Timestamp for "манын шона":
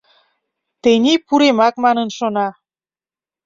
1.83-2.47